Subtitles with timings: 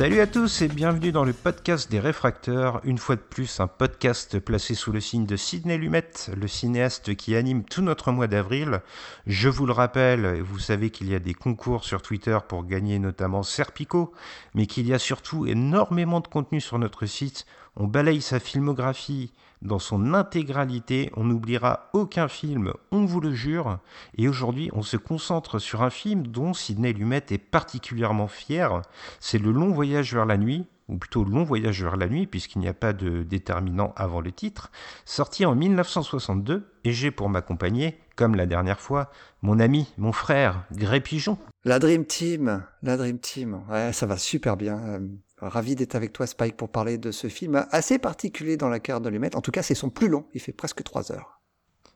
[0.00, 2.80] Salut à tous et bienvenue dans le podcast des réfracteurs.
[2.84, 7.14] Une fois de plus, un podcast placé sous le signe de Sidney Lumet, le cinéaste
[7.16, 8.80] qui anime tout notre mois d'avril.
[9.26, 12.98] Je vous le rappelle, vous savez qu'il y a des concours sur Twitter pour gagner
[12.98, 14.14] notamment Serpico,
[14.54, 17.44] mais qu'il y a surtout énormément de contenu sur notre site.
[17.76, 23.78] On balaye sa filmographie dans son intégralité, on n'oubliera aucun film, on vous le jure.
[24.16, 28.82] Et aujourd'hui, on se concentre sur un film dont Sidney Lumet est particulièrement fier.
[29.18, 32.60] C'est Le Long Voyage vers la nuit, ou plutôt Long Voyage vers la nuit, puisqu'il
[32.60, 34.70] n'y a pas de déterminant avant le titre,
[35.04, 39.10] sorti en 1962, et j'ai pour m'accompagner, comme la dernière fois,
[39.42, 41.38] mon ami, mon frère, Gré Pigeon.
[41.64, 45.00] La Dream Team, la Dream Team, ouais, ça va super bien.
[45.40, 49.02] Ravi d'être avec toi, Spike, pour parler de ce film assez particulier dans la carte
[49.02, 49.34] de Lumet.
[49.36, 50.24] En tout cas, c'est son plus long.
[50.34, 51.40] Il fait presque trois heures.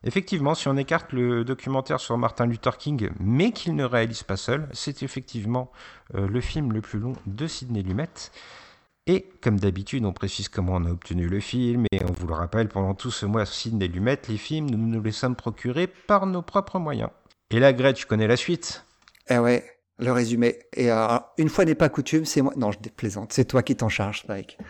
[0.06, 4.36] Effectivement, si on écarte le documentaire sur Martin Luther King, mais qu'il ne réalise pas
[4.36, 5.72] seul, c'est effectivement
[6.14, 8.10] euh, le film le plus long de Sidney Lumet.
[9.06, 12.34] Et comme d'habitude, on précise comment on a obtenu le film, et on vous le
[12.34, 16.26] rappelle, pendant tout ce mois Sidney Lumet, les films, nous nous les sommes procurés par
[16.26, 17.10] nos propres moyens.
[17.50, 18.84] Et là, Greg, tu connais la suite?
[19.30, 19.64] Eh ouais,
[19.98, 20.58] le résumé.
[20.74, 22.52] Et euh, une fois n'est pas coutume, c'est moi.
[22.56, 23.32] Non, je plaisante.
[23.32, 24.58] C'est toi qui t'en charges, Spike.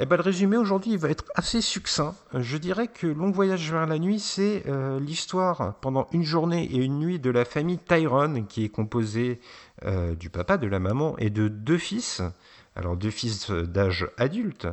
[0.00, 2.16] Eh ben, le résumé aujourd'hui il va être assez succinct.
[2.34, 6.78] Je dirais que Long Voyage vers la nuit, c'est euh, l'histoire pendant une journée et
[6.78, 9.40] une nuit de la famille Tyrone, qui est composée
[9.84, 12.22] euh, du papa, de la maman et de deux fils.
[12.74, 14.66] Alors deux fils d'âge adulte.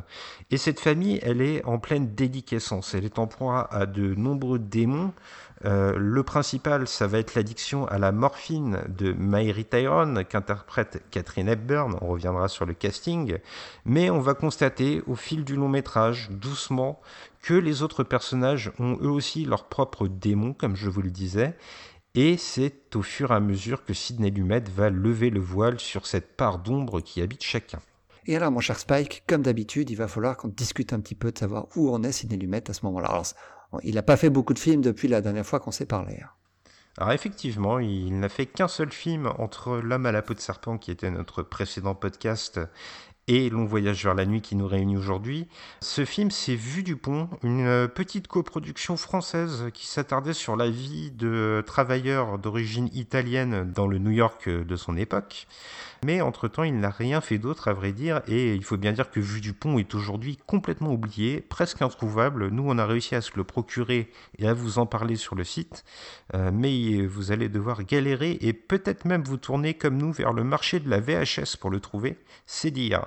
[0.50, 2.94] Et cette famille, elle est en pleine déliquescence.
[2.94, 5.12] Elle est en proie à de nombreux démons
[5.64, 11.48] euh, le principal, ça va être l'addiction à la morphine de Mary Tyrone, qu'interprète Catherine
[11.48, 11.96] Hepburn.
[12.00, 13.38] On reviendra sur le casting.
[13.84, 17.00] Mais on va constater au fil du long métrage, doucement,
[17.42, 21.56] que les autres personnages ont eux aussi leurs propres démons, comme je vous le disais.
[22.14, 26.06] Et c'est au fur et à mesure que Sidney Lumet va lever le voile sur
[26.06, 27.80] cette part d'ombre qui habite chacun.
[28.26, 31.32] Et alors, mon cher Spike, comme d'habitude, il va falloir qu'on discute un petit peu
[31.32, 33.22] de savoir où on est Sidney Lumet à ce moment-là.
[33.82, 36.18] Il n'a pas fait beaucoup de films depuis la dernière fois qu'on s'est parlé.
[36.22, 36.30] Hein.
[36.98, 40.76] Alors effectivement, il n'a fait qu'un seul film entre L'homme à la peau de serpent,
[40.76, 42.60] qui était notre précédent podcast,
[43.28, 45.46] et Long voyage vers la nuit qui nous réunit aujourd'hui.
[45.80, 51.10] Ce film, c'est Vue du pont, une petite coproduction française qui s'attardait sur la vie
[51.12, 55.46] de travailleurs d'origine italienne dans le New York de son époque.
[56.04, 59.08] Mais entre-temps, il n'a rien fait d'autre, à vrai dire, et il faut bien dire
[59.08, 62.48] que Vue du Pont est aujourd'hui complètement oublié, presque introuvable.
[62.48, 65.44] Nous, on a réussi à se le procurer et à vous en parler sur le
[65.44, 65.84] site,
[66.34, 70.42] euh, mais vous allez devoir galérer et peut-être même vous tourner comme nous vers le
[70.42, 73.04] marché de la VHS pour le trouver, c'est dire.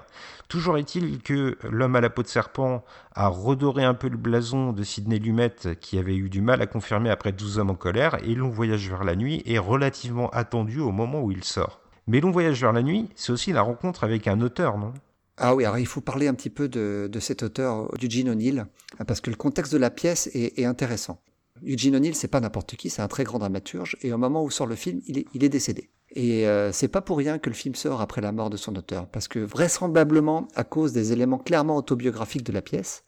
[0.48, 2.84] Toujours est-il que L'homme à la peau de serpent
[3.14, 6.68] a redoré un peu le blason de Sidney Lumet, qui avait eu du mal à
[6.68, 10.80] confirmer après 12 hommes en colère, et Long voyage vers la nuit est relativement attendu
[10.80, 11.82] au moment où il sort.
[12.08, 14.94] Mais Long Voyage vers la nuit, c'est aussi la rencontre avec un auteur, non?
[15.38, 18.68] Ah oui, alors il faut parler un petit peu de, cet auteur, Eugene O'Neill,
[19.06, 21.20] parce que le contexte de la pièce est, intéressant.
[21.66, 24.52] Eugene O'Neill, c'est pas n'importe qui, c'est un très grand dramaturge, et au moment où
[24.52, 25.90] sort le film, il est, décédé.
[26.16, 28.76] Et euh, c'est pas pour rien que le film sort après la mort de son
[28.76, 33.04] auteur, parce que vraisemblablement, à cause des éléments clairement autobiographiques de la pièce,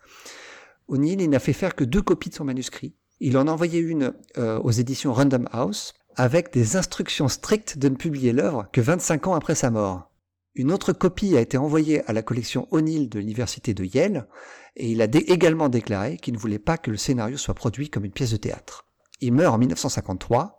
[0.89, 2.95] O'Neill, il n'a fait faire que deux copies de son manuscrit.
[3.19, 7.89] Il en a envoyé une euh, aux éditions Random House, avec des instructions strictes de
[7.89, 10.11] ne publier l'œuvre que 25 ans après sa mort.
[10.55, 14.27] Une autre copie a été envoyée à la collection O'Neill de l'université de Yale,
[14.75, 18.05] et il a également déclaré qu'il ne voulait pas que le scénario soit produit comme
[18.05, 18.87] une pièce de théâtre.
[19.21, 20.56] Il meurt en 1953,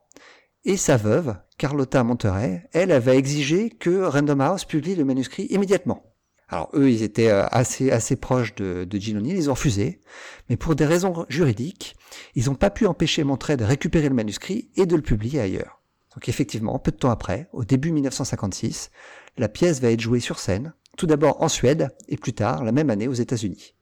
[0.64, 6.04] et sa veuve, Carlotta Monterey, elle avait exigé que Random House publie le manuscrit immédiatement.
[6.48, 10.00] Alors eux, ils étaient euh, assez assez proches de, de Gene O'Neill, ils ont refusé,
[10.48, 11.94] mais pour des raisons juridiques,
[12.34, 15.82] ils n'ont pas pu empêcher Monterey de récupérer le manuscrit et de le publier ailleurs.
[16.14, 18.90] Donc effectivement, peu de temps après, au début 1956,
[19.36, 22.72] la pièce va être jouée sur scène, tout d'abord en Suède et plus tard, la
[22.72, 23.74] même année, aux États-Unis.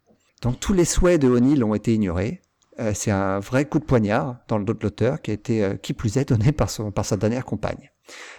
[0.43, 2.43] Donc tous les souhaits de O'Neill ont été ignorés.
[2.79, 5.65] Euh, c'est un vrai coup de poignard dans le dos de l'auteur qui a été,
[5.65, 7.91] euh, qui plus est, donné par, son, par sa dernière compagne.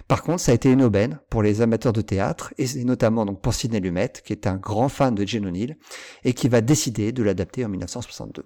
[0.08, 3.42] Par contre, ça a été une aubaine pour les amateurs de théâtre, et notamment donc
[3.42, 5.78] pour Sidney Lumet, qui est un grand fan de Jane O'Neill,
[6.24, 8.46] et qui va décider de l'adapter en 1962.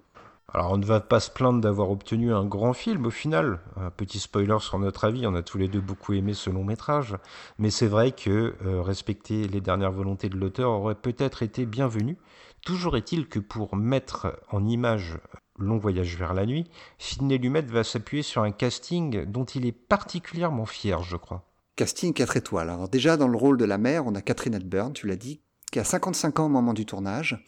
[0.54, 3.60] Alors on ne va pas se plaindre d'avoir obtenu un grand film au final.
[3.76, 6.64] Un petit spoiler sur notre avis, on a tous les deux beaucoup aimé ce long
[6.64, 7.16] métrage.
[7.58, 12.18] Mais c'est vrai que euh, respecter les dernières volontés de l'auteur aurait peut-être été bienvenu.
[12.66, 15.16] Toujours est-il que pour mettre en image
[15.62, 16.68] Long voyage vers la nuit,
[16.98, 21.44] Sidney Lumet va s'appuyer sur un casting dont il est particulièrement fier, je crois.
[21.76, 22.68] Casting 4 étoiles.
[22.68, 25.40] Alors déjà dans le rôle de la mère, on a Catherine Hepburn, tu l'as dit,
[25.70, 27.46] qui a 55 ans au moment du tournage.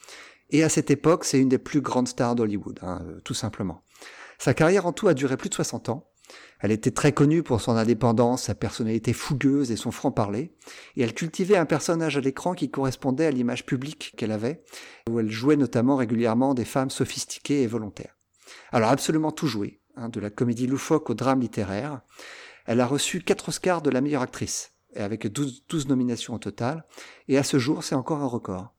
[0.51, 3.83] Et à cette époque, c'est une des plus grandes stars d'Hollywood, hein, euh, tout simplement.
[4.39, 6.07] Sa carrière en tout a duré plus de 60 ans.
[6.61, 10.55] Elle était très connue pour son indépendance, sa personnalité fougueuse et son franc-parler,
[10.97, 14.63] et elle cultivait un personnage à l'écran qui correspondait à l'image publique qu'elle avait,
[15.11, 18.17] où elle jouait notamment régulièrement des femmes sophistiquées et volontaires.
[18.73, 22.01] Alors absolument tout joué, hein, de la comédie loufoque au drame littéraire.
[22.67, 26.87] Elle a reçu 4 Oscars de la meilleure actrice, avec 12, 12 nominations au total,
[27.29, 28.75] et à ce jour c'est encore un record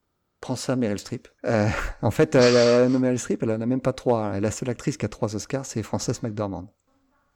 [0.46, 1.28] prends ça Meryl Streep.
[1.46, 1.68] Euh,
[2.04, 4.40] en fait, elle a Meryl Streep, elle en a même pas trois.
[4.40, 6.72] La seule actrice qui a trois Oscars, c'est Frances McDormand.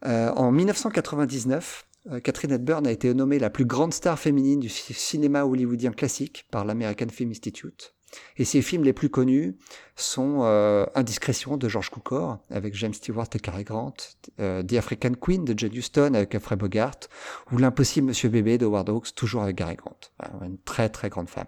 [0.06, 4.69] Euh, en 1999, euh, Catherine Hepburn a été nommée la plus grande star féminine du
[4.69, 7.94] cinéma hollywoodien classique par l'American Film Institute.
[8.38, 9.56] Et ses films les plus connus
[9.96, 13.94] sont euh, Indiscrétion de George Cukor avec James Stewart et Cary Grant,
[14.38, 16.98] The African Queen de Jane Houston avec Humphrey Bogart,
[17.51, 20.00] ou L'Impossible Monsieur Bébé de Howard Hawks, toujours avec Cary Grant.
[20.42, 21.48] Une très très grande femme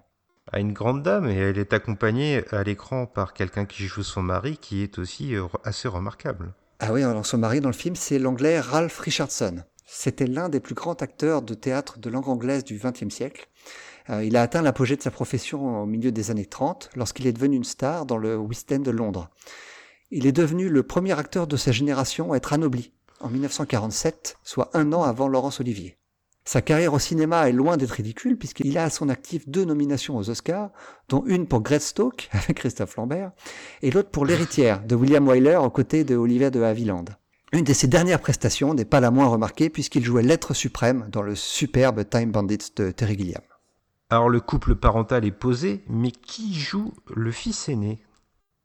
[0.52, 4.22] à une grande dame et elle est accompagnée à l'écran par quelqu'un qui joue son
[4.22, 5.34] mari qui est aussi
[5.64, 6.54] assez remarquable.
[6.84, 9.62] Ah oui, alors son mari dans le film, c'est l'anglais Ralph Richardson.
[9.86, 13.50] C'était l'un des plus grands acteurs de théâtre de langue anglaise du XXe siècle.
[14.10, 17.34] Euh, il a atteint l'apogée de sa profession au milieu des années 30 lorsqu'il est
[17.34, 19.30] devenu une star dans le West End de Londres.
[20.10, 24.72] Il est devenu le premier acteur de sa génération à être anobli en 1947, soit
[24.74, 26.00] un an avant Laurence Olivier.
[26.44, 30.18] Sa carrière au cinéma est loin d'être ridicule puisqu'il a à son actif deux nominations
[30.18, 30.72] aux Oscars,
[31.08, 33.32] dont une pour Greystoke avec Christophe Lambert
[33.82, 37.06] et l'autre pour L'héritière de William Wyler aux côtés de Olivier de Havilland.
[37.54, 41.22] Une de ses dernières prestations n'est pas la moins remarquée puisqu'il jouait l'être suprême dans
[41.22, 43.44] le superbe Time Bandits de Terry Gilliam.
[44.10, 48.02] Alors le couple parental est posé, mais qui joue le fils aîné?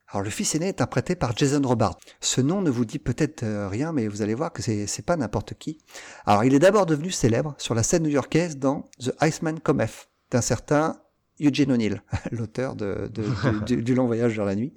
[0.08, 1.98] Alors le fils aîné est interprété par Jason Robards.
[2.20, 5.16] Ce nom ne vous dit peut-être euh, rien, mais vous allez voir que c'est, pas
[5.16, 5.78] n'importe qui.
[6.26, 10.40] Alors il est d'abord devenu célèbre sur la scène new-yorkaise dans The Iceman Cometh d'un
[10.40, 10.96] certain
[11.40, 13.10] Eugene O'Neill, l'auteur de,
[13.66, 14.72] du, du, long voyage vers la nuit.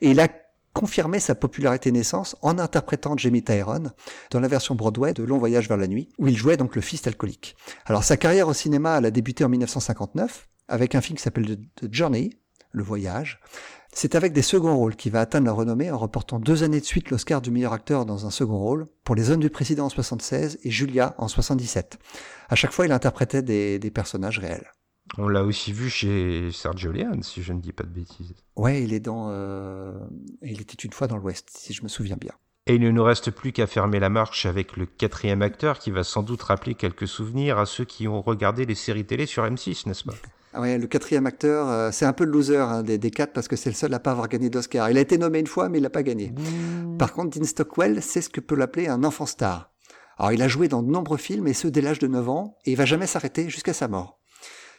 [0.00, 0.28] Et il a
[0.74, 3.92] confirmé sa popularité naissance en interprétant Jamie Tyrone
[4.30, 6.82] dans la version Broadway de Long Voyage vers la nuit, où il jouait donc le
[6.82, 7.56] fils alcoolique.
[7.86, 11.58] Alors sa carrière au cinéma, elle a débuté en 1959 avec un film qui s'appelle
[11.76, 12.30] The Journey,
[12.72, 13.40] le voyage,
[13.94, 16.84] c'est avec des seconds rôles qu'il va atteindre la renommée en remportant deux années de
[16.84, 19.88] suite l'Oscar du meilleur acteur dans un second rôle pour Les Hommes du Président en
[19.88, 21.98] 76 et Julia en 77.
[22.48, 24.66] À chaque fois, il interprétait des, personnages réels.
[25.16, 28.34] On l'a aussi vu chez Sergio Leone, si je ne dis pas de bêtises.
[28.56, 29.28] Ouais, il est dans.
[29.30, 29.92] Euh,
[30.42, 32.32] il était une fois dans l'Ouest, si je me souviens bien.
[32.66, 35.90] Et il ne nous reste plus qu'à fermer la marche avec le quatrième acteur qui
[35.90, 39.44] va sans doute rappeler quelques souvenirs à ceux qui ont regardé les séries télé sur
[39.44, 40.14] M6, n'est-ce pas?
[40.60, 43.48] Ouais, le quatrième acteur, euh, c'est un peu le loser hein, des, des, quatre parce
[43.48, 44.90] que c'est le seul à pas avoir gagné d'Oscar.
[44.90, 46.32] Il a été nommé une fois, mais il n'a pas gagné.
[46.98, 49.72] Par contre, Dean Stockwell, c'est ce que peut l'appeler un enfant star.
[50.18, 52.56] Alors, il a joué dans de nombreux films, et ceux dès l'âge de 9 ans,
[52.64, 54.20] et il va jamais s'arrêter jusqu'à sa mort.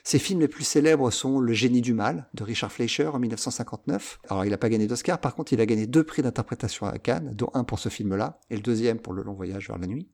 [0.06, 4.20] Ses films les plus célèbres sont Le génie du mal de Richard Fleischer en 1959.
[4.28, 6.96] Alors il n'a pas gagné d'Oscar, par contre il a gagné deux prix d'interprétation à
[6.98, 9.88] Cannes, dont un pour ce film-là et le deuxième pour Le long voyage vers la
[9.88, 10.06] nuit.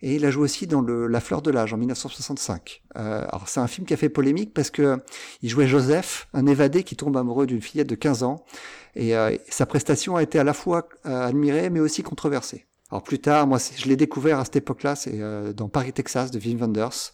[0.00, 2.82] Et il a joué aussi dans le, La fleur de l'âge en 1965.
[2.96, 4.96] Euh, alors c'est un film qui a fait polémique parce que
[5.42, 8.46] il jouait Joseph, un évadé qui tombe amoureux d'une fillette de 15 ans.
[8.94, 12.67] Et euh, sa prestation a été à la fois euh, admirée mais aussi controversée.
[12.90, 16.30] Alors plus tard, moi je l'ai découvert à cette époque-là, c'est euh, dans Paris, Texas
[16.30, 17.12] de Wim Wenders.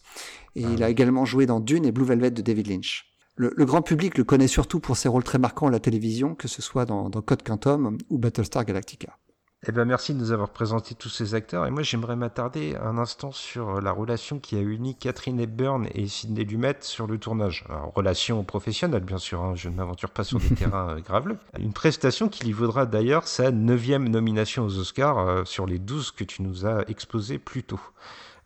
[0.56, 3.06] Et il a également joué dans Dune et Blue Velvet de David Lynch.
[3.36, 6.46] Le, grand public le connaît surtout pour ses rôles très marquants à la télévision, que
[6.46, 9.18] ce soit dans, dans Code Quantum ou Battlestar Galactica.
[9.66, 11.64] Eh ben merci de nous avoir présenté tous ces acteurs.
[11.64, 16.06] Et moi, j'aimerais m'attarder un instant sur la relation qui a uni Catherine Hepburn et
[16.06, 17.64] Sidney Lumet sur le tournage.
[17.71, 19.40] Alors, relation professionnelle, bien sûr.
[19.40, 21.38] Hein, je ne m'aventure pas sur des terrains euh, graveleux.
[21.59, 26.11] Une prestation qui lui vaudra d'ailleurs sa neuvième nomination aux Oscars euh, sur les douze
[26.11, 27.80] que tu nous as exposées plus tôt.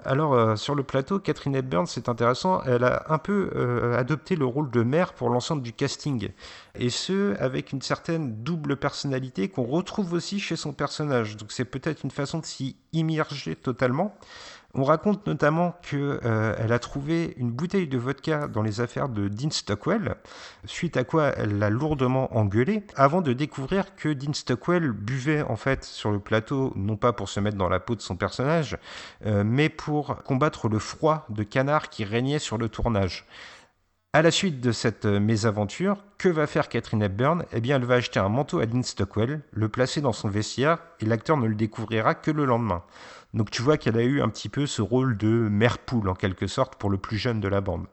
[0.05, 4.37] Alors, euh, sur le plateau, Catherine Hepburn, c'est intéressant, elle a un peu euh, adopté
[4.37, 6.31] le rôle de mère pour l'ensemble du casting.
[6.79, 11.37] Et ce, avec une certaine double personnalité qu'on retrouve aussi chez son personnage.
[11.37, 14.17] Donc, c'est peut-être une façon de s'y immerger totalement.
[14.75, 19.27] On raconte notamment qu'elle euh, a trouvé une bouteille de vodka dans les affaires de
[19.29, 20.17] Dean Stockwell,
[20.67, 25.57] suite à quoi elle l'a lourdement engueulé, avant de découvrir que Dean Stockwell buvait en
[25.57, 28.77] fait sur le plateau, non pas pour se mettre dans la peau de son personnage,
[29.25, 33.27] euh, mais pour combattre le froid de canard qui régnait sur le tournage.
[34.15, 37.45] À la suite de cette euh, mésaventure, que va faire Catherine Hepburn?
[37.53, 40.79] Eh bien, elle va acheter un manteau à Dean Stockwell, le placer dans son vestiaire,
[41.01, 42.83] et l'acteur ne le découvrira que le lendemain.
[43.35, 46.15] Donc tu vois qu'elle a eu un petit peu ce rôle de mère poule, en
[46.15, 47.87] quelque sorte, pour le plus jeune de la bande.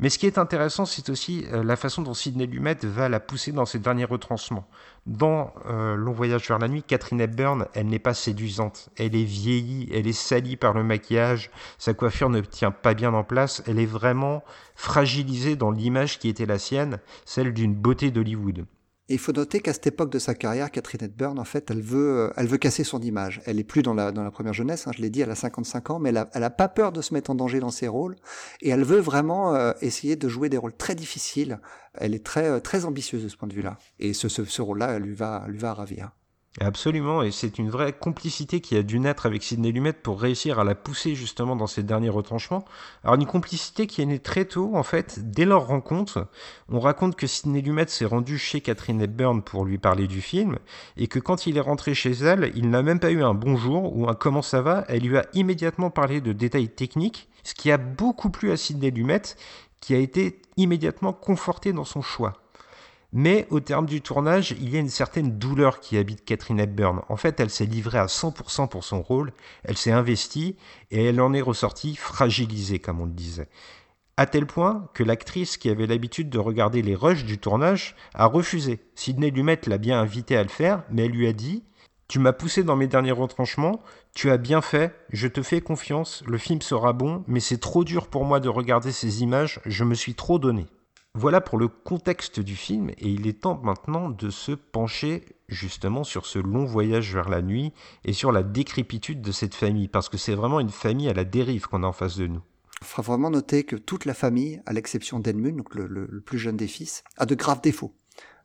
[0.00, 3.20] Mais ce qui est intéressant, c'est aussi euh, la façon dont Sidney Lumet va la
[3.20, 4.66] pousser dans ses derniers retranchements.
[5.04, 8.88] Dans euh, Long Voyage vers la nuit, Catherine Hepburn, elle n'est pas séduisante.
[8.96, 13.12] Elle est vieillie, elle est salie par le maquillage, sa coiffure ne tient pas bien
[13.12, 14.42] en place, elle est vraiment
[14.74, 18.64] fragilisée dans l'image qui était la sienne, celle d'une beauté d'Hollywood.
[19.10, 21.82] Et il faut noter qu'à cette époque de sa carrière, Catherine Hepburn, en fait, elle
[21.82, 23.42] veut, euh, elle veut casser son image.
[23.44, 25.34] Elle est plus dans la, dans la première jeunesse, hein, je l'ai dit, elle a
[25.34, 27.72] 55 ans, mais elle a, elle a pas peur de se mettre en danger dans
[27.72, 28.14] ses rôles.
[28.60, 31.58] Et elle veut vraiment euh, essayer de jouer des rôles très difficiles.
[31.94, 33.78] Elle est très, euh, très ambitieuse de ce point de vue-là.
[33.98, 36.12] Et ce, ce, ce rôle-là, lui va, lui va ravir.
[36.58, 40.58] Absolument, et c'est une vraie complicité qui a dû naître avec Sidney Lumet pour réussir
[40.58, 42.64] à la pousser justement dans ses derniers retranchements.
[43.04, 46.26] Alors une complicité qui est née très tôt, en fait, dès leur rencontre.
[46.68, 50.58] On raconte que Sidney Lumet s'est rendu chez Catherine Hepburn pour lui parler du film,
[50.96, 53.96] et que quand il est rentré chez elle, il n'a même pas eu un bonjour
[53.96, 57.70] ou un comment ça va, elle lui a immédiatement parlé de détails techniques, ce qui
[57.70, 59.22] a beaucoup plu à Sidney Lumet,
[59.80, 62.32] qui a été immédiatement conforté dans son choix.
[63.12, 67.02] Mais au terme du tournage, il y a une certaine douleur qui habite Catherine Hepburn.
[67.08, 69.32] En fait, elle s'est livrée à 100% pour son rôle,
[69.64, 70.56] elle s'est investie
[70.92, 73.48] et elle en est ressortie fragilisée, comme on le disait.
[74.16, 78.26] À tel point que l'actrice qui avait l'habitude de regarder les rushs du tournage a
[78.26, 78.78] refusé.
[78.94, 81.64] Sidney Lumet l'a bien invité à le faire, mais elle lui a dit
[82.06, 83.80] Tu m'as poussé dans mes derniers retranchements,
[84.14, 87.82] tu as bien fait, je te fais confiance, le film sera bon, mais c'est trop
[87.82, 90.66] dur pour moi de regarder ces images, je me suis trop donné.
[91.14, 96.04] Voilà pour le contexte du film et il est temps maintenant de se pencher justement
[96.04, 97.72] sur ce long voyage vers la nuit
[98.04, 101.24] et sur la décrépitude de cette famille parce que c'est vraiment une famille à la
[101.24, 102.42] dérive qu'on a en face de nous.
[102.80, 106.56] Il faudra vraiment noter que toute la famille, à l'exception d'Edmund, donc le, plus jeune
[106.56, 107.92] des fils, a de graves défauts.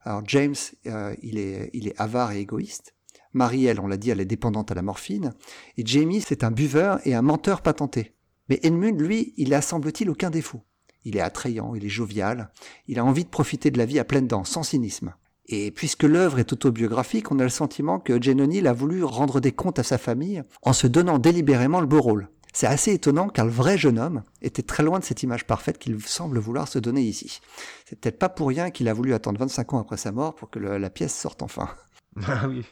[0.02, 0.56] Alors James,
[0.88, 2.96] euh, il, est, il est avare et égoïste.
[3.34, 5.34] Marie, elle, on l'a dit, elle est dépendante à la morphine.
[5.78, 8.16] Et Jamie, c'est un buveur et un menteur patenté.
[8.50, 10.64] Mais Edmund, lui, il a, semble-t-il, aucun défaut.
[11.06, 12.52] Il est attrayant, il est jovial,
[12.88, 15.14] il a envie de profiter de la vie à pleines dents, sans cynisme.
[15.48, 19.40] Et puisque l'œuvre est autobiographique, on a le sentiment que Jane O'Neill a voulu rendre
[19.40, 22.30] des comptes à sa famille en se donnant délibérément le beau rôle.
[22.52, 25.78] C'est assez étonnant car le vrai jeune homme était très loin de cette image parfaite
[25.78, 27.42] qu'il semble vouloir se donner ici.
[27.86, 30.50] C'est peut-être pas pour rien qu'il a voulu attendre 25 ans après sa mort pour
[30.50, 31.70] que la pièce sorte enfin.
[32.28, 32.64] Ah oui,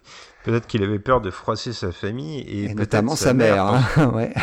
[0.46, 3.56] peut-être qu'il avait peur de froisser sa famille et, et notamment sa, sa mère.
[3.56, 4.12] mère hein.
[4.16, 4.34] ouais.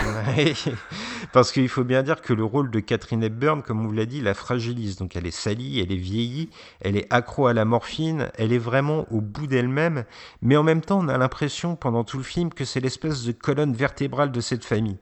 [1.32, 4.04] Parce qu'il faut bien dire que le rôle de Catherine Hepburn, comme on vous l'a
[4.04, 4.96] dit, la fragilise.
[4.96, 8.58] Donc elle est salie, elle est vieillie, elle est accro à la morphine, elle est
[8.58, 10.04] vraiment au bout d'elle-même.
[10.42, 13.32] Mais en même temps, on a l'impression pendant tout le film que c'est l'espèce de
[13.32, 14.98] colonne vertébrale de cette famille.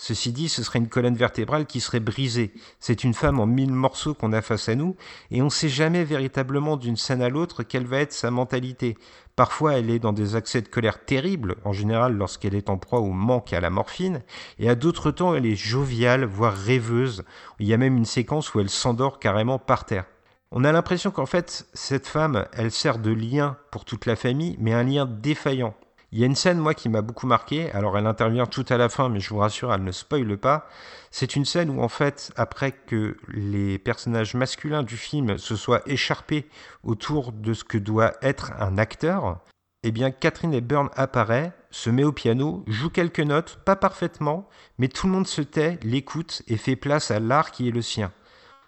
[0.00, 2.52] Ceci dit, ce serait une colonne vertébrale qui serait brisée.
[2.78, 4.94] C'est une femme en mille morceaux qu'on a face à nous,
[5.32, 8.96] et on ne sait jamais véritablement d'une scène à l'autre quelle va être sa mentalité.
[9.34, 13.00] Parfois, elle est dans des accès de colère terribles, en général lorsqu'elle est en proie
[13.00, 14.22] au manque à la morphine,
[14.60, 17.24] et à d'autres temps, elle est joviale, voire rêveuse.
[17.58, 20.06] Il y a même une séquence où elle s'endort carrément par terre.
[20.52, 24.56] On a l'impression qu'en fait, cette femme, elle sert de lien pour toute la famille,
[24.60, 25.74] mais un lien défaillant.
[26.10, 27.70] Il y a une scène, moi, qui m'a beaucoup marqué.
[27.72, 30.66] Alors, elle intervient tout à la fin, mais je vous rassure, elle ne spoile pas.
[31.10, 35.82] C'est une scène où, en fait, après que les personnages masculins du film se soient
[35.86, 36.48] écharpés
[36.82, 39.40] autour de ce que doit être un acteur,
[39.82, 44.48] eh bien, Catherine Hepburn apparaît, se met au piano, joue quelques notes, pas parfaitement,
[44.78, 47.82] mais tout le monde se tait, l'écoute et fait place à l'art qui est le
[47.82, 48.12] sien.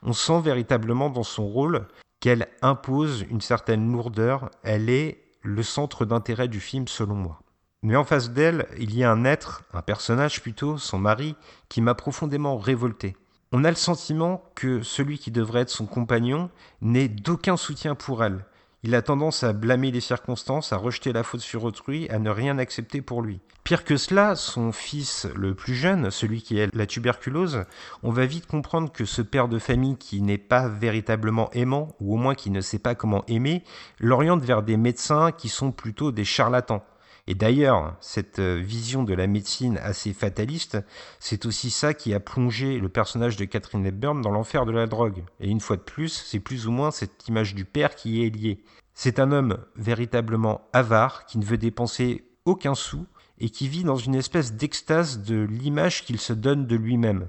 [0.02, 1.88] On sent véritablement dans son rôle
[2.20, 4.50] qu'elle impose une certaine lourdeur.
[4.62, 7.42] Elle est le centre d'intérêt du film selon moi.
[7.82, 11.34] Mais en face d'elle, il y a un être, un personnage plutôt, son mari,
[11.68, 13.16] qui m'a profondément révolté.
[13.52, 16.50] On a le sentiment que celui qui devrait être son compagnon
[16.82, 18.44] n'est d'aucun soutien pour elle.
[18.82, 22.30] Il a tendance à blâmer les circonstances, à rejeter la faute sur autrui, à ne
[22.30, 23.40] rien accepter pour lui.
[23.62, 27.64] Pire que cela, son fils le plus jeune, celui qui a la tuberculose,
[28.02, 32.14] on va vite comprendre que ce père de famille qui n'est pas véritablement aimant, ou
[32.14, 33.64] au moins qui ne sait pas comment aimer,
[33.98, 36.82] l'oriente vers des médecins qui sont plutôt des charlatans.
[37.30, 40.78] Et d'ailleurs, cette vision de la médecine assez fataliste,
[41.20, 44.88] c'est aussi ça qui a plongé le personnage de Catherine Hepburn dans l'enfer de la
[44.88, 45.22] drogue.
[45.38, 48.30] Et une fois de plus, c'est plus ou moins cette image du père qui est
[48.30, 48.64] liée.
[48.94, 53.06] C'est un homme véritablement avare, qui ne veut dépenser aucun sou,
[53.38, 57.28] et qui vit dans une espèce d'extase de l'image qu'il se donne de lui-même.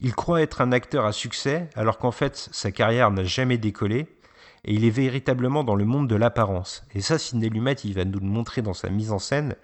[0.00, 4.08] Il croit être un acteur à succès, alors qu'en fait sa carrière n'a jamais décollé,
[4.64, 6.84] et il est véritablement dans le monde de l'apparence.
[6.94, 9.56] Et ça, Sidney Lumet, il va nous le montrer dans sa mise en scène,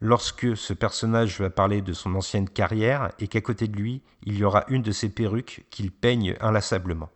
[0.00, 4.38] lorsque ce personnage va parler de son ancienne carrière, et qu'à côté de lui, il
[4.38, 7.10] y aura une de ses perruques qu'il peigne inlassablement.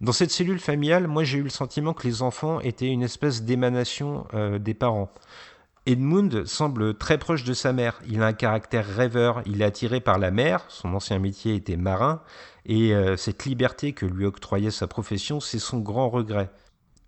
[0.00, 3.42] Dans cette cellule familiale, moi j'ai eu le sentiment que les enfants étaient une espèce
[3.42, 5.12] d'émanation euh, des parents.
[5.84, 8.00] Edmund semble très proche de sa mère.
[8.08, 11.76] Il a un caractère rêveur, il est attiré par la mer, son ancien métier était
[11.76, 12.22] marin,
[12.64, 16.50] et euh, cette liberté que lui octroyait sa profession, c'est son grand regret.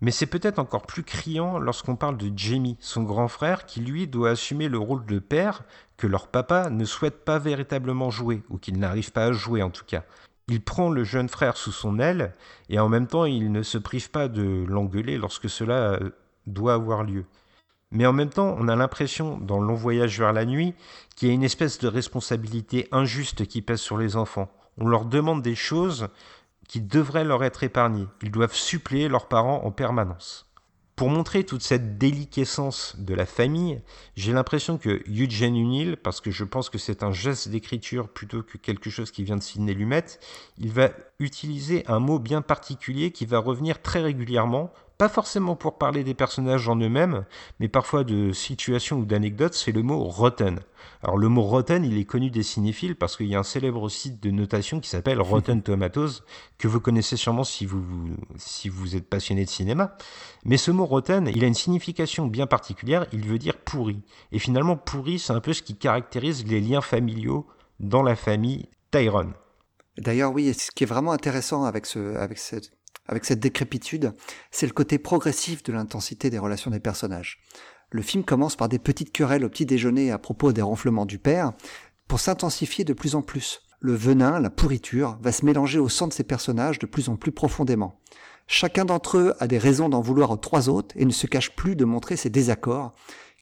[0.03, 4.05] Mais c'est peut-être encore plus criant lorsqu'on parle de Jamie, son grand frère, qui lui
[4.05, 5.63] doit assumer le rôle de père
[5.95, 9.69] que leur papa ne souhaite pas véritablement jouer, ou qu'il n'arrive pas à jouer en
[9.69, 10.03] tout cas.
[10.49, 12.33] Il prend le jeune frère sous son aile,
[12.67, 16.09] et en même temps il ne se prive pas de l'engueuler lorsque cela euh,
[16.47, 17.23] doit avoir lieu.
[17.91, 20.73] Mais en même temps, on a l'impression, dans Long Voyage vers la nuit,
[21.15, 24.51] qu'il y a une espèce de responsabilité injuste qui pèse sur les enfants.
[24.77, 26.09] On leur demande des choses
[26.67, 28.07] qui devraient leur être épargnées.
[28.21, 30.45] Ils doivent suppléer leurs parents en permanence.
[30.95, 33.81] Pour montrer toute cette déliquescence de la famille,
[34.15, 38.43] j'ai l'impression que Eugene Unil, parce que je pense que c'est un geste d'écriture plutôt
[38.43, 40.05] que quelque chose qui vient de Sidney Lumet,
[40.59, 45.77] il va utiliser un mot bien particulier qui va revenir très régulièrement pas forcément pour
[45.77, 47.25] parler des personnages en eux-mêmes,
[47.59, 50.59] mais parfois de situations ou d'anecdotes, c'est le mot rotten.
[51.01, 53.89] Alors le mot rotten, il est connu des cinéphiles parce qu'il y a un célèbre
[53.89, 56.23] site de notation qui s'appelle Rotten Tomatoes,
[56.57, 57.83] que vous connaissez sûrement si vous,
[58.37, 59.97] si vous êtes passionné de cinéma.
[60.45, 64.01] Mais ce mot rotten, il a une signification bien particulière, il veut dire pourri.
[64.31, 67.47] Et finalement, pourri, c'est un peu ce qui caractérise les liens familiaux
[67.79, 69.33] dans la famille Tyrone.
[69.97, 72.71] D'ailleurs, oui, ce qui est vraiment intéressant avec, ce, avec cette
[73.05, 74.13] avec cette décrépitude,
[74.51, 77.41] c'est le côté progressif de l'intensité des relations des personnages.
[77.91, 81.19] Le film commence par des petites querelles au petit déjeuner à propos des ronflements du
[81.19, 81.53] père,
[82.07, 83.61] pour s'intensifier de plus en plus.
[83.79, 87.15] Le venin, la pourriture, va se mélanger au sang de ces personnages de plus en
[87.15, 87.99] plus profondément.
[88.47, 91.55] Chacun d'entre eux a des raisons d'en vouloir aux trois autres et ne se cache
[91.55, 92.93] plus de montrer ses désaccords,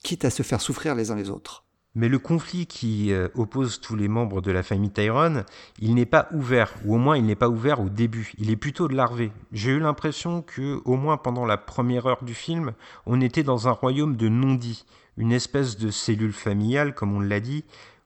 [0.03, 1.65] quitte à se faire souffrir les uns les autres.
[1.93, 5.43] Mais le conflit qui euh, oppose tous les membres de la famille Tyrone,
[5.79, 8.55] il n'est pas ouvert, ou au moins il n'est pas ouvert au début, il est
[8.55, 9.33] plutôt larvé.
[9.51, 12.71] J'ai eu l'impression que, au moins pendant la première heure du film,
[13.05, 14.85] on était dans un royaume de non-dits,
[15.17, 17.65] une espèce de cellule familiale, comme on l'a dit,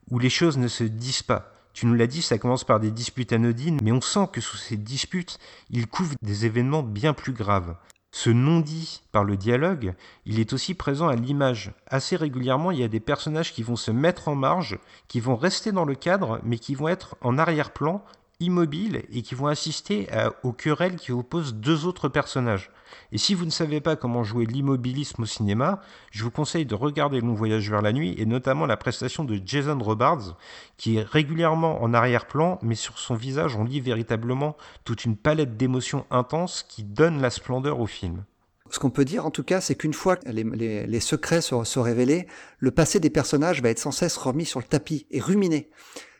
[0.09, 1.51] où les choses ne se disent pas.
[1.73, 4.57] Tu nous l'as dit, ça commence par des disputes anodines, mais on sent que sous
[4.57, 5.37] ces disputes,
[5.69, 7.75] il couvre des événements bien plus graves.
[8.17, 9.93] Ce non-dit par le dialogue,
[10.25, 11.73] il est aussi présent à l'image.
[11.85, 15.35] Assez régulièrement, il y a des personnages qui vont se mettre en marge, qui vont
[15.35, 18.01] rester dans le cadre, mais qui vont être en arrière-plan
[18.39, 20.07] immobiles et qui vont assister
[20.43, 22.71] aux querelles qui opposent deux autres personnages.
[23.11, 26.75] Et si vous ne savez pas comment jouer l'immobilisme au cinéma, je vous conseille de
[26.75, 30.37] regarder Long Voyage vers la nuit et notamment la prestation de Jason Robards
[30.77, 35.57] qui est régulièrement en arrière-plan, mais sur son visage on lit véritablement toute une palette
[35.57, 38.23] d'émotions intenses qui donne la splendeur au film.
[38.71, 42.27] Ce qu'on peut dire en tout cas, c'est qu'une fois que les, secrets sont révélés,
[42.57, 45.69] le passé des personnages va être sans cesse remis sur le tapis et ruminé.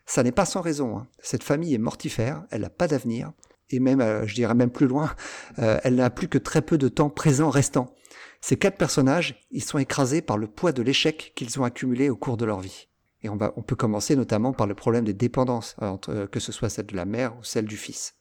[0.06, 0.98] Ça n'est pas sans raison.
[0.98, 1.08] Hein.
[1.20, 3.32] Cette famille est mortifère, elle n'a pas d'avenir,
[3.70, 5.16] et même, euh, je dirais même plus loin,
[5.60, 7.94] euh, elle n'a plus que très peu de temps présent restant.
[8.42, 12.16] Ces quatre personnages, ils sont écrasés par le poids de l'échec qu'ils ont accumulé au
[12.16, 12.88] cours de leur vie.
[13.24, 16.70] Et on, va, peut commencer notamment par le problème des dépendances, euh, que ce soit
[16.70, 18.14] celle de la mère ou celle du fils.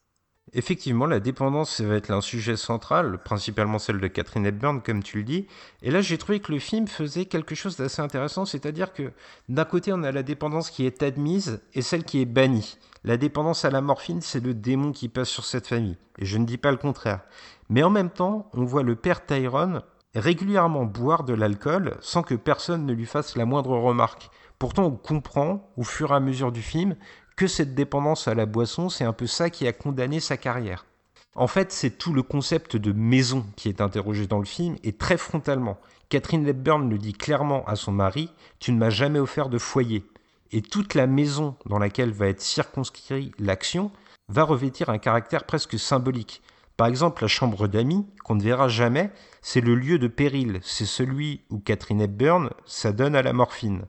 [0.56, 5.18] Effectivement, la dépendance va être un sujet central, principalement celle de Catherine Hepburn, comme tu
[5.18, 5.48] le dis.
[5.82, 9.10] Et là, j'ai trouvé que le film faisait quelque chose d'assez intéressant, c'est-à-dire que
[9.48, 12.78] d'un côté, on a la dépendance qui est admise et celle qui est bannie.
[13.02, 15.98] La dépendance à la morphine, c'est le démon qui passe sur cette famille.
[16.18, 17.22] Et je ne dis pas le contraire.
[17.68, 19.82] Mais en même temps, on voit le père Tyrone
[20.14, 24.30] régulièrement boire de l'alcool sans que personne ne lui fasse la moindre remarque.
[24.60, 26.94] Pourtant, on comprend, au fur et à mesure du film,
[27.36, 30.86] que cette dépendance à la boisson, c'est un peu ça qui a condamné sa carrière.
[31.34, 34.92] En fait, c'est tout le concept de maison qui est interrogé dans le film, et
[34.92, 35.78] très frontalement.
[36.08, 40.04] Catherine Hepburn le dit clairement à son mari Tu ne m'as jamais offert de foyer.
[40.52, 43.90] Et toute la maison dans laquelle va être circonscrite l'action
[44.28, 46.40] va revêtir un caractère presque symbolique.
[46.76, 49.10] Par exemple, la chambre d'amis, qu'on ne verra jamais,
[49.42, 53.86] c'est le lieu de péril, c'est celui où Catherine Hepburn s'adonne à la morphine.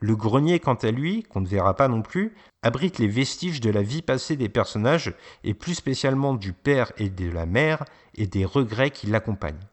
[0.00, 3.70] Le grenier, quant à lui, qu'on ne verra pas non plus, abrite les vestiges de
[3.70, 7.84] la vie passée des personnages, et plus spécialement du père et de la mère,
[8.14, 9.66] et des regrets qui l'accompagnent.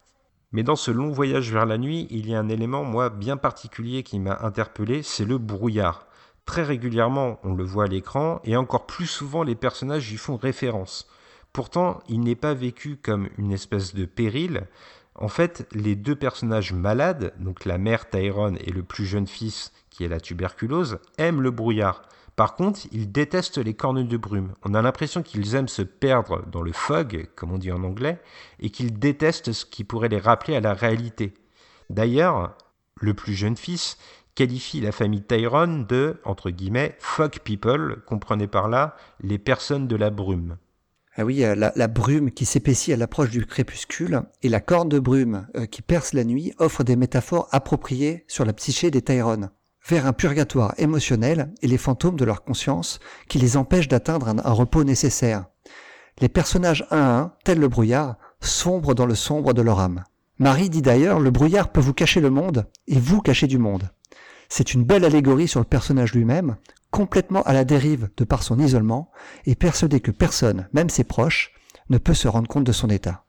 [0.52, 3.38] Mais dans ce long voyage vers la nuit, il y a un élément, moi, bien
[3.38, 6.08] particulier qui m'a interpellé, c'est le brouillard.
[6.46, 10.38] Très régulièrement, on le voit à l'écran, et encore plus souvent, les personnages y font
[10.38, 11.08] référence.
[11.54, 14.68] Pourtant, il n'est pas vécu comme une espèce de péril,
[15.18, 19.72] en fait, les deux personnages malades, donc la mère Tyrone et le plus jeune fils
[19.96, 22.02] qui est la tuberculose, aiment le brouillard.
[22.36, 24.54] Par contre, ils détestent les cornes de brume.
[24.64, 28.20] On a l'impression qu'ils aiment se perdre dans le fog, comme on dit en anglais,
[28.60, 31.34] et qu'ils détestent ce qui pourrait les rappeler à la réalité.
[31.90, 32.58] D'ailleurs,
[33.00, 33.98] le plus jeune fils
[34.36, 39.96] qualifie la famille Tyrone de, entre guillemets, fog people, comprenez par là les personnes de
[39.96, 40.58] la brume.
[41.16, 45.00] Ah oui, la, la brume qui s'épaissit à l'approche du crépuscule et la corne de
[45.00, 49.52] brume qui perce la nuit offrent des métaphores appropriées sur la psyché des Tyrone
[49.88, 54.52] vers un purgatoire émotionnel et les fantômes de leur conscience qui les empêchent d'atteindre un,
[54.52, 55.46] repos nécessaire.
[56.20, 60.04] Les personnages un à un, tels le brouillard, sombrent dans le sombre de leur âme.
[60.40, 63.90] Marie dit d'ailleurs, le brouillard peut vous cacher le monde et vous cacher du monde.
[64.50, 66.58] C'est une belle allégorie sur le personnage lui-même,
[66.92, 69.12] complètement à la dérive de par son isolement
[69.46, 71.54] et persuadé que personne, même ses proches,
[71.90, 73.24] ne peut se rendre compte de son état.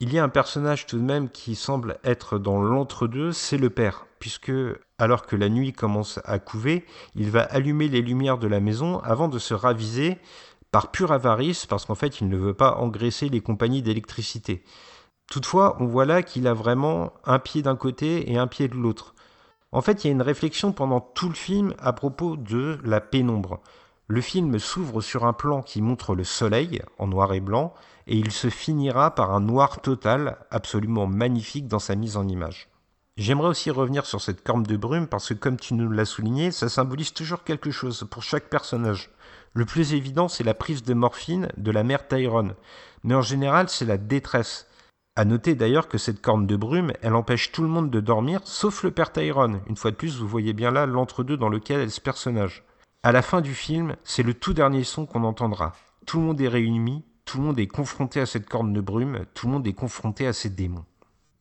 [0.00, 3.70] Il y a un personnage tout de même qui semble être dans l'entre-deux, c'est le
[3.70, 4.52] père, puisque
[4.96, 8.98] alors que la nuit commence à couver, il va allumer les lumières de la maison
[9.00, 10.16] avant de se raviser
[10.70, 14.64] par pure avarice, parce qu'en fait il ne veut pas engraisser les compagnies d'électricité.
[15.30, 18.76] Toutefois, on voit là qu'il a vraiment un pied d'un côté et un pied de
[18.76, 19.14] l'autre.
[19.72, 23.02] En fait, il y a une réflexion pendant tout le film à propos de la
[23.02, 23.60] pénombre.
[24.06, 27.74] Le film s'ouvre sur un plan qui montre le soleil en noir et blanc,
[28.06, 32.70] et il se finira par un noir total absolument magnifique dans sa mise en image.
[33.16, 36.50] J'aimerais aussi revenir sur cette corne de brume parce que comme tu nous l'as souligné,
[36.50, 39.10] ça symbolise toujours quelque chose pour chaque personnage.
[39.52, 42.56] Le plus évident, c'est la prise de morphine de la mère Tyrone,
[43.04, 44.66] mais en général, c'est la détresse.
[45.14, 48.40] À noter d'ailleurs que cette corne de brume, elle empêche tout le monde de dormir,
[48.42, 49.60] sauf le père Tyrone.
[49.68, 52.64] Une fois de plus, vous voyez bien là l'entre-deux dans lequel est ce personnage.
[53.04, 55.72] À la fin du film, c'est le tout dernier son qu'on entendra.
[56.04, 59.24] Tout le monde est réuni, tout le monde est confronté à cette corne de brume,
[59.34, 60.84] tout le monde est confronté à ces démons.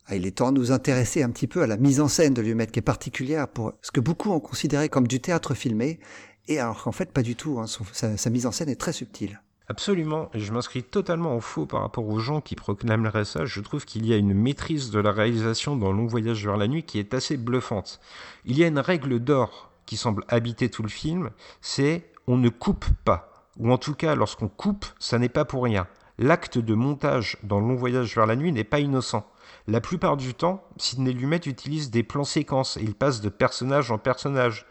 [0.07, 2.33] Ah, il est temps de nous intéresser un petit peu à la mise en scène
[2.33, 5.99] de Lumet, qui est particulière pour ce que beaucoup ont considéré comme du théâtre filmé,
[6.47, 9.41] et alors qu'en fait pas du tout, hein, sa, mise en scène est très subtile.
[9.69, 13.45] Absolument, et je m'inscris totalement en faux par rapport aux gens qui proclameraient ça.
[13.45, 16.67] Je trouve qu'il y a une maîtrise de la réalisation dans Long Voyage vers la
[16.67, 18.01] nuit qui est assez bluffante.
[18.43, 21.29] Il y a une règle d'or qui semble habiter tout le film,
[21.61, 25.63] c'est on ne coupe pas ou en tout cas lorsqu'on coupe, ça n'est pas pour
[25.63, 25.87] rien.
[26.17, 29.27] L'acte de montage dans Long Voyage vers la nuit n'est pas innocent.
[29.67, 33.97] La plupart du temps, Sidney Lumet utilise des plans séquences il passe de personnage en
[33.97, 34.65] personnage.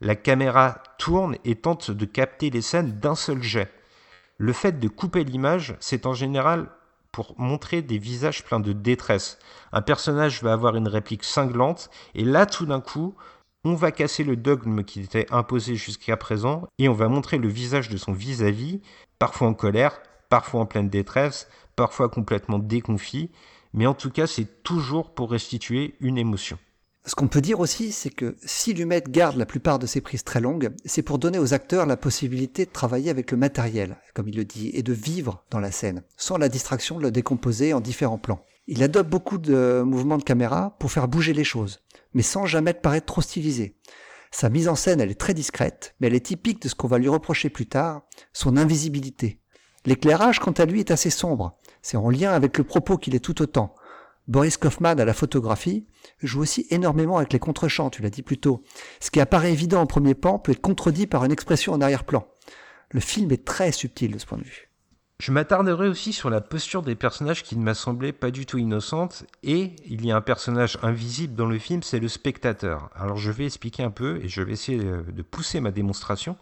[0.00, 3.70] La caméra tourne et tente de capter les scènes d'un seul jet.
[4.38, 6.70] Le fait de couper l'image, c'est en général
[7.12, 9.38] pour montrer des visages pleins de détresse.
[9.72, 13.16] Un personnage va avoir une réplique cinglante et là tout d'un coup,
[13.64, 17.48] on va casser le dogme qui était imposé jusqu'à présent et on va montrer le
[17.48, 18.80] visage de son vis-à-vis,
[19.18, 23.30] parfois en colère, parfois en pleine détresse, parfois complètement déconfit,
[23.72, 26.58] mais en tout cas c'est toujours pour restituer une émotion.
[27.08, 30.24] Ce qu'on peut dire aussi, c'est que si Lumet garde la plupart de ses prises
[30.24, 34.28] très longues, c'est pour donner aux acteurs la possibilité de travailler avec le matériel, comme
[34.28, 37.72] il le dit, et de vivre dans la scène, sans la distraction de le décomposer
[37.72, 38.44] en différents plans.
[38.66, 41.80] Il adopte beaucoup de mouvements de caméra pour faire bouger les choses,
[42.12, 43.78] mais sans jamais paraître trop stylisé.
[44.30, 46.88] Sa mise en scène, elle est très discrète, mais elle est typique de ce qu'on
[46.88, 48.02] va lui reprocher plus tard,
[48.34, 49.40] son invisibilité.
[49.86, 51.58] L'éclairage, quant à lui, est assez sombre.
[51.90, 53.74] C'est en lien avec le propos qu'il est tout autant.
[54.26, 55.86] Boris Kaufman à la photographie
[56.22, 58.62] joue aussi énormément avec les contre-champs, tu l'as dit plus tôt.
[59.00, 62.28] Ce qui apparaît évident en premier plan peut être contredit par une expression en arrière-plan.
[62.90, 64.68] Le film est très subtil de ce point de vue.
[65.18, 68.58] Je m'attarderai aussi sur la posture des personnages qui ne m'a semblé pas du tout
[68.58, 72.90] innocente, et il y a un personnage invisible dans le film, c'est le spectateur.
[72.96, 76.36] Alors je vais expliquer un peu, et je vais essayer de pousser ma démonstration.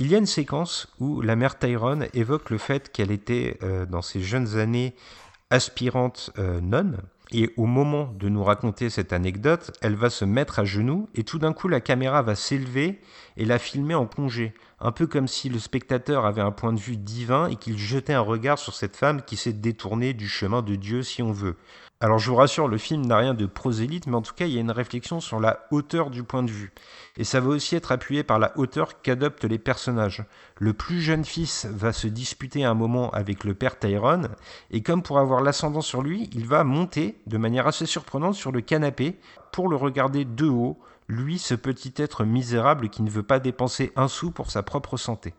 [0.00, 3.84] Il y a une séquence où la mère Tyrone évoque le fait qu'elle était, euh,
[3.84, 4.94] dans ses jeunes années,
[5.50, 10.58] aspirante euh, nonne, et au moment de nous raconter cette anecdote, elle va se mettre
[10.58, 12.98] à genoux, et tout d'un coup la caméra va s'élever
[13.36, 16.80] et la filmer en plongée un peu comme si le spectateur avait un point de
[16.80, 20.62] vue divin et qu'il jetait un regard sur cette femme qui s'est détournée du chemin
[20.62, 21.56] de Dieu si on veut.
[22.02, 24.54] Alors je vous rassure, le film n'a rien de prosélyte, mais en tout cas il
[24.54, 26.72] y a une réflexion sur la hauteur du point de vue.
[27.18, 30.24] Et ça va aussi être appuyé par la hauteur qu'adoptent les personnages.
[30.56, 34.30] Le plus jeune fils va se disputer un moment avec le père Tyrone,
[34.70, 38.50] et comme pour avoir l'ascendant sur lui, il va monter de manière assez surprenante sur
[38.50, 39.20] le canapé
[39.52, 43.92] pour le regarder de haut, lui, ce petit être misérable qui ne veut pas dépenser
[43.94, 45.34] un sou pour sa propre santé.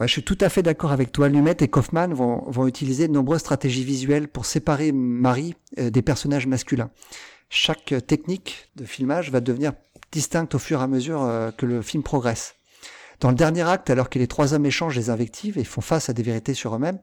[0.00, 1.28] Je suis tout à fait d'accord avec toi.
[1.28, 6.02] Lumet et Kaufman vont, vont, utiliser de nombreuses stratégies visuelles pour séparer Marie euh, des
[6.02, 6.90] personnages masculins.
[7.48, 9.72] Chaque technique de filmage va devenir
[10.10, 12.56] distincte au fur et à mesure euh, que le film progresse.
[13.20, 16.08] Dans le dernier acte, alors que les trois hommes échangent des invectives et font face
[16.08, 16.98] à des vérités sur eux-mêmes,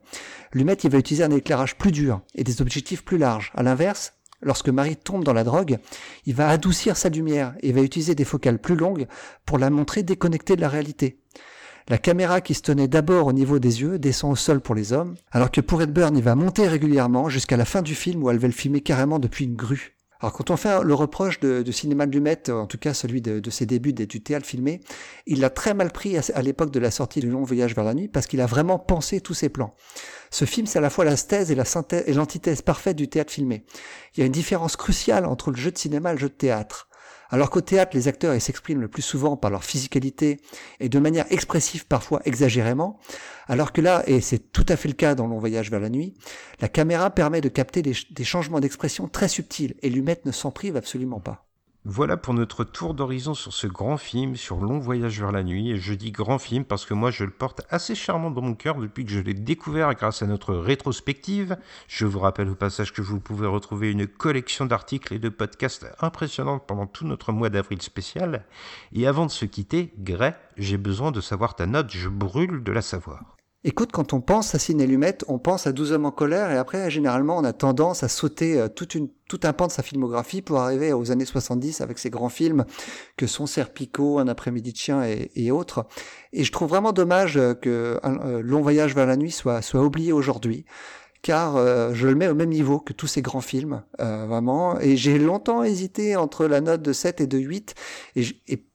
[0.52, 3.52] Lumet il va utiliser un éclairage plus dur et des objectifs plus larges.
[3.54, 5.78] À l'inverse, lorsque Marie tombe dans la drogue,
[6.26, 9.06] il va adoucir sa lumière et va utiliser des focales plus longues
[9.46, 11.18] pour la montrer déconnectée de la réalité.
[11.88, 14.92] La caméra qui se tenait d'abord au niveau des yeux descend au sol pour les
[14.92, 18.30] hommes, alors que pour Edburn, il va monter régulièrement jusqu'à la fin du film où
[18.30, 19.96] elle va le filmer carrément depuis une grue.
[20.22, 23.50] Alors quand on fait le reproche de, cinéma de Lumet, en tout cas celui de,
[23.50, 24.80] ses débuts du théâtre filmé,
[25.26, 27.92] il l'a très mal pris à, l'époque de la sortie du Long Voyage vers la
[27.92, 29.74] nuit parce qu'il a vraiment pensé tous ses plans.
[30.30, 33.64] Ce film, c'est à la fois la thèse et et l'antithèse parfaite du théâtre filmé.
[34.14, 36.34] Il y a une différence cruciale entre le jeu de cinéma et le jeu de
[36.34, 36.88] théâtre.
[37.32, 40.38] Alors qu'au théâtre, les acteurs s'expriment le plus souvent par leur physicalité
[40.80, 43.00] et de manière expressive parfois exagérément,
[43.48, 45.88] alors que là, et c'est tout à fait le cas dans Long Voyage vers la
[45.88, 46.12] nuit,
[46.60, 50.76] la caméra permet de capter des, changements d'expression très subtils et Lumet ne s'en prive
[50.76, 51.46] absolument pas.
[51.84, 55.72] Voilà pour notre tour d'horizon sur ce grand film, sur Long Voyage vers la nuit.
[55.72, 58.54] Et je dis grand film parce que moi je le porte assez charmant dans mon
[58.54, 61.56] cœur depuis que je l'ai découvert grâce à notre rétrospective.
[61.88, 65.88] Je vous rappelle au passage que vous pouvez retrouver une collection d'articles et de podcasts
[66.00, 68.44] impressionnantes pendant tout notre mois d'avril spécial.
[68.92, 72.70] Et avant de se quitter, Gray, j'ai besoin de savoir ta note, je brûle de
[72.70, 73.36] la savoir.
[73.64, 76.56] Écoute, quand on pense à Ciné Lumette, on pense à 12 hommes en colère et
[76.56, 79.84] après, généralement, on a tendance à sauter euh, toute une, tout un pan de sa
[79.84, 82.64] filmographie pour arriver aux années 70 avec ses grands films
[83.16, 85.86] que sont Serpico, Un après-midi de chien et, autres.
[86.32, 89.62] Et je trouve vraiment dommage euh, que un, euh, Long Voyage vers la nuit soit,
[89.62, 90.64] soit oublié aujourd'hui
[91.24, 91.54] car
[91.94, 94.80] je le mets au même niveau que tous ces grands films, vraiment.
[94.80, 97.76] Et j'ai longtemps hésité entre la note de 7 et de 8,
[98.16, 98.66] et, et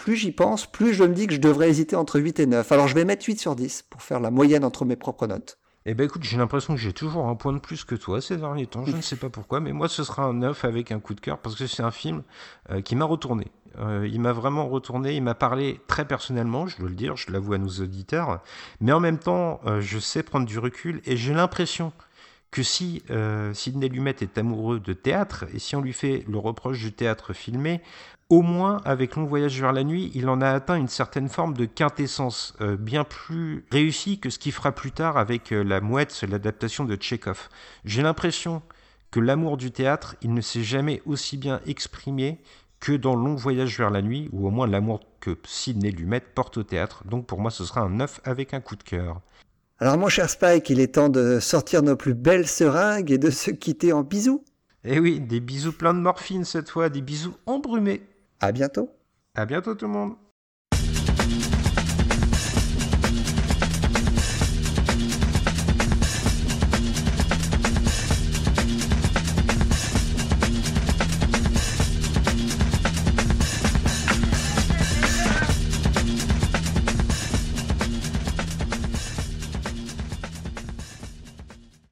[0.00, 2.72] plus j'y pense, plus je me dis que je devrais hésiter entre 8 et 9.
[2.72, 5.58] Alors je vais mettre 8 sur 10 pour faire la moyenne entre mes propres notes.
[5.84, 8.38] Eh ben écoute, j'ai l'impression que j'ai toujours un point de plus que toi ces
[8.38, 11.00] derniers temps, je ne sais pas pourquoi, mais moi ce sera un 9 avec un
[11.00, 12.22] coup de cœur parce que c'est un film
[12.70, 13.48] euh, qui m'a retourné.
[13.78, 17.30] Euh, il m'a vraiment retourné, il m'a parlé très personnellement, je dois le dire, je
[17.30, 18.40] l'avoue à nos auditeurs,
[18.80, 21.92] mais en même temps, euh, je sais prendre du recul et j'ai l'impression
[22.50, 23.04] que si
[23.52, 27.32] Sidney Lumet est amoureux de théâtre et si on lui fait le reproche du théâtre
[27.32, 27.80] filmé,
[28.30, 31.52] au moins avec Long Voyage vers la nuit, il en a atteint une certaine forme
[31.54, 35.80] de quintessence, euh, bien plus réussie que ce qu'il fera plus tard avec euh, La
[35.80, 37.48] Mouette, l'adaptation de Tchekhov.
[37.84, 38.62] J'ai l'impression
[39.10, 42.38] que l'amour du théâtre, il ne s'est jamais aussi bien exprimé
[42.78, 46.56] que dans Long Voyage vers la nuit, ou au moins l'amour que Sidney Lumet porte
[46.56, 47.02] au théâtre.
[47.06, 49.20] Donc pour moi, ce sera un neuf avec un coup de cœur.
[49.80, 53.30] Alors mon cher Spike, il est temps de sortir nos plus belles seringues et de
[53.30, 54.44] se quitter en bisous.
[54.84, 58.02] Eh oui, des bisous pleins de morphine cette fois, des bisous embrumés.
[58.40, 58.90] À bientôt.
[59.34, 60.16] À bientôt tout le monde.